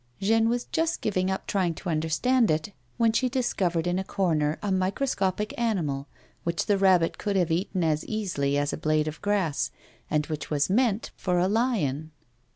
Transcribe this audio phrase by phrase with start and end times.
[0.19, 4.57] Jeanne was just giving up trying to understand it when she discovered in a corner
[4.63, 6.07] a microscopic animal,
[6.43, 9.69] which the rabbit coiild have eaten as easily as a blade of grass,
[10.09, 12.09] and which was meant for a lion.